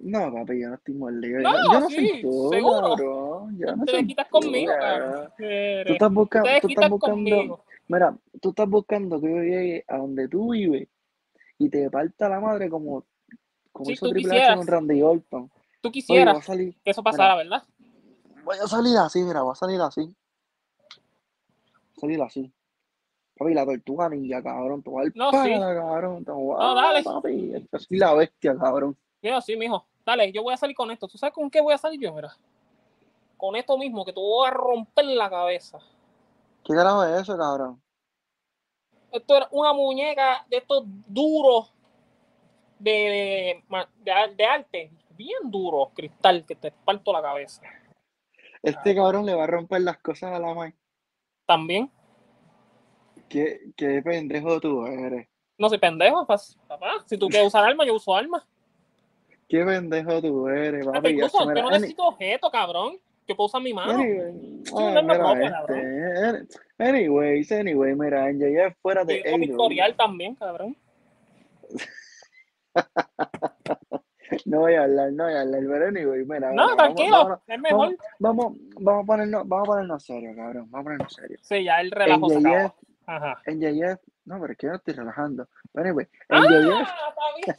[0.01, 1.41] no, papi, yo no estoy mordido.
[1.41, 2.81] No, yo, yo no sí, soy tú, seguro.
[2.95, 3.57] cabrón.
[3.59, 5.29] Yo no te soy quitas tú, conmigo, cabrón.
[5.37, 7.63] Tú estás buscando, te tú estás buscando, conmigo.
[7.89, 10.87] mira, tú estás buscando que yo llegue a donde tú vives
[11.57, 13.03] y te parta la madre como,
[13.73, 15.51] como Sí, hizo Triple H con Randy Orton.
[15.81, 17.63] Tú quisieras salir, que eso pasara, ¿verdad?
[18.43, 20.01] voy a salir así, mira, voy a salir así.
[20.01, 20.15] Voy
[21.95, 22.53] a salir así.
[23.37, 24.83] Papi, la tortuga ninja, cabrón.
[24.83, 25.51] Te voy a dar No, sí.
[25.53, 26.25] cabrón.
[26.25, 27.03] Te voy a- No, dale.
[27.03, 28.97] Papi, yo soy la bestia, cabrón.
[29.21, 29.85] Yo sí, mijo.
[30.05, 31.07] Dale, yo voy a salir con esto.
[31.07, 32.13] ¿Tú sabes con qué voy a salir yo?
[32.13, 32.35] Mira.
[33.37, 35.79] Con esto mismo, que te voy a romper la cabeza.
[36.65, 37.81] ¿Qué carajo es eso, cabrón?
[39.11, 41.71] Esto era una muñeca de estos duros
[42.77, 43.63] de, de,
[44.03, 44.91] de- de arte.
[45.19, 47.61] Bien duro, cristal, que te parto la cabeza.
[48.63, 50.73] Este cabrón le va a romper las cosas a la mãe.
[51.45, 51.91] También.
[53.27, 55.27] ¿Qué, qué pendejo tú eres?
[55.57, 56.37] No soy pendejo, papá.
[57.05, 58.47] Si tú quieres usar armas, yo uso armas.
[59.49, 61.09] ¿Qué pendejo tú eres, papi?
[61.09, 62.97] incluso, yo no necesito objeto, cabrón.
[63.27, 63.91] Yo puedo usar mi mano.
[63.99, 69.51] anyway, ay, mira este, any- anyways, anyway, mira, NJF fuera de Y tengo mi AEW.
[69.51, 70.77] historial también, cabrón.
[74.45, 77.59] No voy a hablar, no voy a hablar, pero anyway, mira, No, tranquilo, vamos, es
[77.59, 77.97] mejor.
[78.19, 81.41] vamos, vamos a ponernos, vamos a ponernos serios, cabrón, vamos a ponernos serios.
[81.43, 82.75] Sí, ya el relajo se NJF, acabó.
[83.07, 83.41] Ajá.
[83.45, 85.47] NJF, no, pero es que yo no estoy relajando.
[85.73, 87.57] Pero anyway, Ah, NJF, está bien.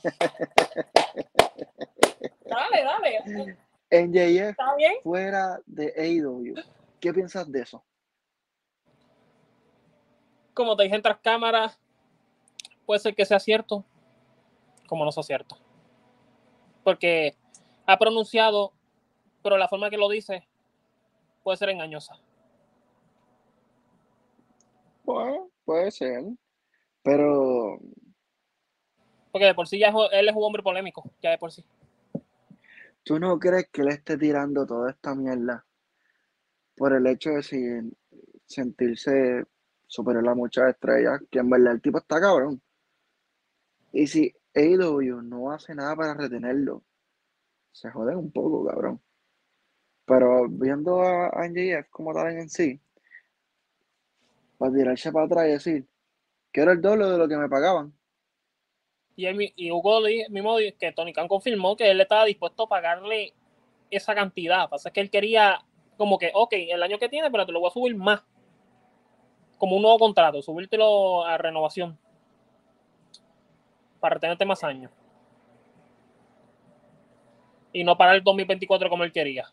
[2.44, 3.56] dale, dale.
[3.90, 4.92] NJF Está bien.
[5.02, 6.54] fuera de AEW.
[7.00, 7.82] ¿Qué piensas de eso?
[10.54, 11.78] Como te dije en tras cámaras,
[12.86, 13.84] puede ser que sea cierto,
[14.86, 15.56] como no sea cierto.
[16.84, 17.36] Porque
[17.86, 18.72] ha pronunciado,
[19.42, 20.46] pero la forma que lo dice
[21.42, 22.14] puede ser engañosa.
[25.04, 26.24] Bueno, puede ser,
[27.02, 27.78] pero
[29.32, 31.64] Porque de por sí ya es- él es un hombre polémico, ya de por sí.
[33.02, 35.64] ¿tú no crees que él esté tirando toda esta mierda
[36.76, 37.96] por el hecho de si-
[38.46, 39.44] sentirse
[39.86, 41.20] superior a muchas estrellas?
[41.30, 42.60] Que en verdad el tipo está cabrón.
[43.92, 46.84] Y si AEW no hace nada para retenerlo,
[47.72, 49.02] se joden un poco, cabrón.
[50.04, 52.78] Pero viendo a, a NJF como tal en sí,
[54.58, 55.88] para tirarse para atrás y decir,
[56.52, 57.94] quiero el doble de lo que me pagaban.
[59.16, 63.34] Y, mi- y Hugo mismo que Tony Khan confirmó que él estaba dispuesto a pagarle
[63.90, 64.68] esa cantidad.
[64.70, 65.64] Pasa que él quería
[65.98, 68.22] como que, ok, el año que tiene, pero te lo voy a subir más.
[69.58, 71.98] como un nuevo contrato, subírtelo a renovación
[74.00, 74.90] para tenerte más años.
[77.72, 79.46] Y no para el 2024 como él quería.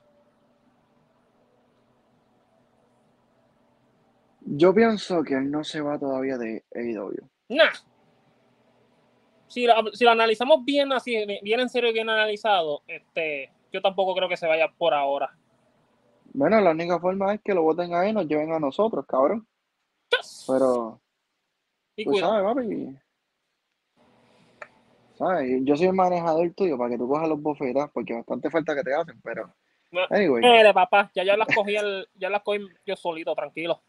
[4.41, 7.29] Yo pienso que él no se va todavía de AEW.
[7.49, 7.73] Nah.
[9.47, 13.81] Si lo, si lo analizamos bien así, bien en serio y bien analizado, este, yo
[13.81, 15.35] tampoco creo que se vaya por ahora.
[16.33, 19.47] Bueno, la única forma es que lo voten ahí y nos lleven a nosotros, cabrón.
[20.47, 20.99] Pero,
[21.95, 22.33] Y tú cuidado.
[22.33, 22.97] sabes, papi.
[25.17, 25.61] ¿Sabes?
[25.63, 28.83] Yo soy el manejador tuyo para que tú cojas los bofetas, porque bastante falta que
[28.83, 29.51] te hacen, pero.
[30.09, 33.81] Anyway, Mire, papá, ya, ya las cogí el- ya las cogí yo solito, tranquilo.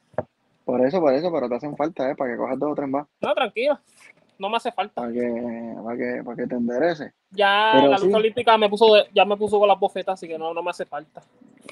[0.65, 2.15] por eso, por eso, pero te hacen falta, ¿eh?
[2.15, 3.79] Para que cojas dos o tres más, No, tranquilo.
[4.39, 4.95] No me hace falta.
[5.03, 7.13] para que, para que, para que te endereces.
[7.31, 8.05] Ya Pero la sí.
[8.07, 10.63] lucha olímpica me puso de- ya me puso con las bofetas, así que no, no
[10.63, 11.21] me hace falta.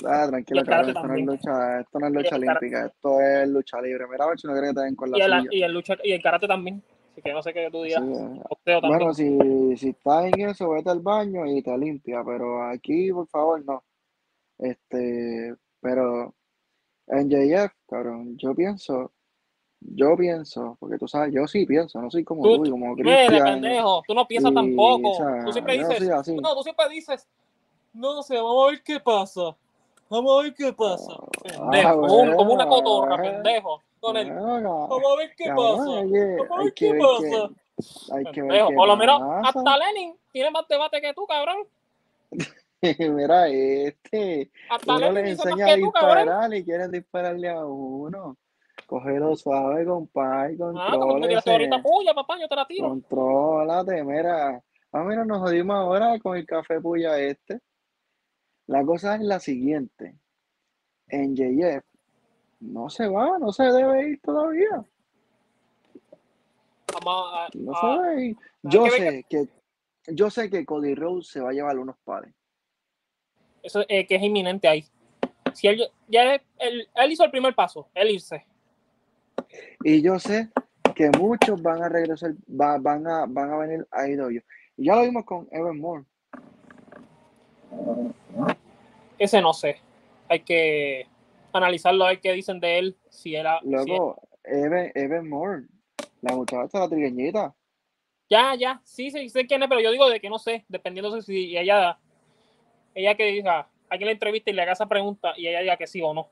[0.05, 3.81] Ah, tranquilo, cabrón, esto no es lucha, esto no es lucha olímpica, esto es lucha
[3.81, 4.07] libre.
[4.11, 5.73] Mira, a ver si no quieres que te den con la Y el, y el
[5.73, 6.83] lucha y el karate también.
[7.17, 8.03] Así que no sé qué tú digas.
[8.03, 8.43] eh.
[8.83, 13.27] Bueno, si, si estás en eso, vete al baño y te limpia, pero aquí, por
[13.27, 13.83] favor, no.
[14.59, 16.35] Este, pero
[17.07, 19.13] en JF, cabrón, yo pienso,
[19.81, 22.95] yo pienso, porque tú sabes, yo sí pienso, no soy como Tú- tú y como
[22.95, 23.45] Cristian.
[23.63, 25.11] pendejo, tú no piensas y, tampoco.
[25.11, 26.01] o sea, tú siempre dices,
[26.43, 27.29] no, tú siempre dices,
[27.95, 29.57] no sé, vamos a ver qué pasa.
[30.09, 31.13] Vamos a ver qué pasa.
[31.59, 33.31] Ah, Pendejo, como, un- como una bueno, cotorra, eh.
[33.33, 33.83] pendejo.
[34.01, 35.99] Con el, Bueno, vamos a ver qué cabrón, pasa.
[35.99, 38.15] hay que- Vamos a hay ver qué pasa.
[38.17, 41.57] hay que ver qué por lo menos hasta Lenin tiene más debate que tú, cabrón.
[43.17, 48.37] Mira, este, Hasta uno más enseña a que tú, disparar y quieren dispararle a uno.
[48.87, 52.89] Cógelo suave, compadre, Ah, como tú tiraste ahorita puya, papá, yo te la tiro.
[52.89, 54.63] Contrólate, mira.
[54.93, 57.61] Ah, mira, nos jodimos ahora con el café puya este.
[58.67, 60.17] La cosa es la siguiente.
[61.09, 61.85] En JF
[62.61, 64.85] no se va, no se debe ir todavía.
[67.55, 68.37] No se debe ir.
[68.65, 69.49] hay Yo sé que,
[70.09, 72.33] yo sé que Cody Rhodes se va a llevar unos pares.
[73.63, 74.85] eso eh, que es inminente ahí.
[75.53, 78.45] Si él ya él, él- él hizo el primer paso, él irse.
[79.85, 80.51] Y yo sé
[80.95, 84.43] que muchos van a regresar, va- van, a, van a venir a IW.
[84.77, 86.05] Y ya lo vimos con Evan Moore.
[89.19, 89.77] Ese no sé.
[90.29, 91.07] Hay que
[91.53, 92.97] analizarlo a ver qué dicen de él.
[93.09, 93.61] Si era.
[93.61, 95.63] si- Luego, Evan, Evan Moore,
[96.21, 97.55] la muchacha, la trigueñita.
[98.29, 101.11] ya, ya, sí, sí, sé quién es, pero yo digo de que no sé, dependiendo
[101.15, 101.99] de si ella,
[102.95, 105.77] ella que diga, a quien la entrevista y le haga esa pregunta y ella diga
[105.77, 106.29] que sí o no.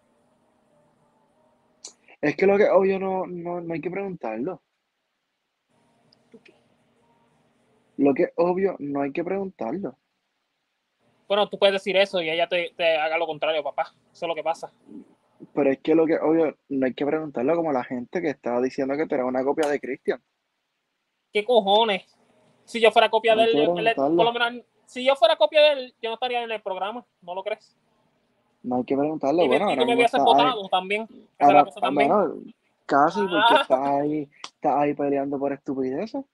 [2.21, 4.63] Es que lo que es obvio no, no, no hay que preguntarlo.
[7.97, 9.97] Lo que es obvio no hay que preguntarlo.
[11.29, 13.93] Bueno, tú puedes decir eso y ella te, te haga lo contrario, papá.
[14.13, 14.71] Eso es lo que pasa.
[15.55, 18.61] Pero es que lo que obvio no hay que preguntarlo como la gente que estaba
[18.61, 20.23] diciendo que tú eras una copia de Christian.
[21.33, 22.03] ¿Qué cojones?
[22.65, 25.95] Si yo fuera copia de él, por lo menos, si yo fuera copia de él,
[26.01, 27.77] yo no estaría en el programa, ¿no lo crees?
[28.63, 29.45] No hay que preguntarle.
[29.45, 31.03] y Bueno, y tú me está votado también.
[31.39, 32.09] Esa Ahora, cosa ah, también.
[32.09, 32.35] bueno,
[32.87, 33.59] casi porque Ah.
[33.63, 36.25] estás ahí, estás ahí peleando por estupideces.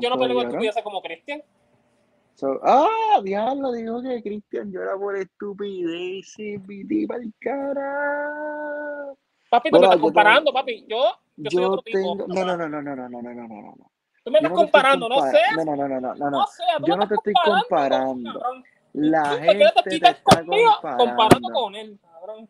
[0.00, 0.46] yo no peleo llorón.
[0.50, 1.42] estupideces como Cristian.
[2.38, 9.12] So, ah, diablo, dijo que Cristian llora por estupideces, vete pa'l cara.
[9.50, 10.86] Papi, tú me estás comparando, papi.
[10.86, 11.98] Yo, yo, soy otro tipo.
[11.98, 13.90] tengo, no, no, no, no, no, no, no, no, no, no, no.
[14.22, 16.46] Tú me estás comparando, no seas, No, no, no, no, no, no,
[16.86, 18.40] Yo no te estoy comparando.
[18.92, 21.48] La gente te está comparando comparando.
[21.52, 22.48] con él, cabrón.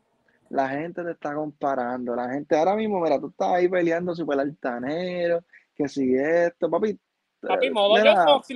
[0.50, 2.14] La gente te está comparando.
[2.14, 5.42] La gente ahora mismo, mira, tú estás ahí peleando super altanero,
[5.74, 7.00] que si esto, papi.
[7.40, 8.12] Papi, eh, modo yo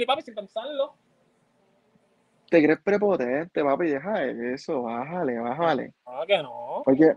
[0.07, 1.01] papi, sin pensarlo.
[2.53, 5.95] Te crees prepotente, papi, deja eso, bájale, bájale.
[6.05, 6.83] Ah, que no.
[6.85, 7.15] Porque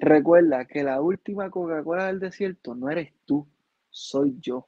[0.00, 3.46] recuerda que la última Coca-Cola del desierto no eres tú,
[3.88, 4.66] soy yo.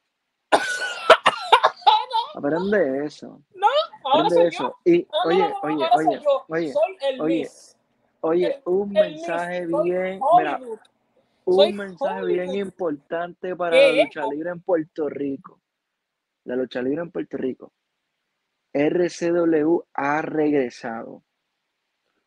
[2.34, 3.42] Aprende eso,
[4.04, 4.48] Ahora aprende soy yo.
[4.48, 4.76] eso.
[4.84, 7.76] Y no, oye, no, no, oye, oye, oye, Soy el oye, Miss.
[8.20, 9.82] oye, el- un el mensaje Miss.
[9.84, 10.60] Bien, mira,
[11.46, 15.60] un Soy mensaje bien importante para ¿Qué la lucha libre en Puerto Rico.
[16.44, 17.72] La lucha libre en Puerto Rico.
[18.76, 21.22] RCW ha regresado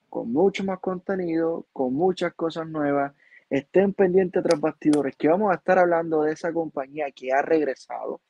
[0.09, 3.13] con mucho más contenido, con muchas cosas nuevas.
[3.49, 8.21] Estén pendientes tras bastidores que vamos a estar hablando de esa compañía que ha regresado.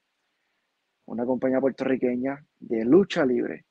[1.06, 3.66] Una compañía puertorriqueña de lucha libre.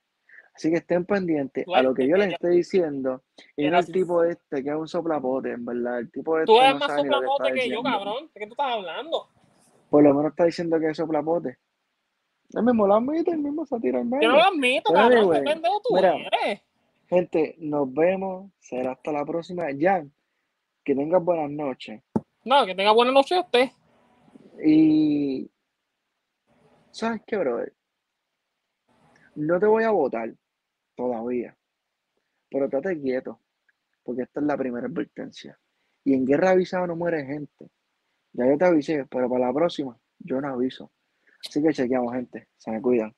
[0.55, 3.23] Así que estén pendientes a lo que yo les esté diciendo.
[3.55, 6.01] Y no el tipo este que es un soplapote, en verdad.
[6.01, 8.31] El tipo este Tú eres no más lo que soplapote que yo, cabrón.
[8.35, 9.29] ¿De qué tú estás hablando?
[9.91, 11.59] Por lo menos está diciendo que es soplapote.
[12.55, 14.33] El mismo lo admite, el mismo se tira al Yo no medio.
[14.33, 15.11] lo admito, Pero cabrón.
[15.11, 16.15] ¿Qué anyway, pendejo tú mira.
[16.43, 16.63] eres?
[17.09, 18.51] Gente, nos vemos.
[18.59, 19.65] Será hasta la próxima.
[19.79, 20.13] Jan,
[20.85, 22.03] que tengas buenas noches.
[22.45, 23.69] No, que tenga buena noche a usted.
[24.65, 25.51] Y.
[26.91, 27.73] ¿Sabes qué, brother?
[29.35, 30.33] No te voy a votar
[30.97, 31.57] todavía.
[32.51, 33.41] Pero estate quieto.
[34.03, 35.59] Porque esta es la primera advertencia.
[36.05, 37.69] Y en guerra avisada no muere gente.
[38.33, 40.91] Ya yo te avisé, pero para la próxima yo no aviso.
[41.47, 42.49] Así que chequeamos, gente.
[42.59, 43.15] Se me cuidan.